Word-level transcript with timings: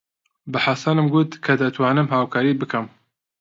بە 0.51 0.59
حەسەنم 0.65 1.07
گوت 1.13 1.31
کە 1.45 1.53
دەتوانم 1.61 2.07
هاوکاریت 2.13 2.57
بکەم. 2.59 2.85